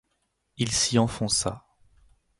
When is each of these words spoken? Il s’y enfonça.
Il 0.57 0.71
s’y 0.71 0.97
enfonça. 0.97 1.63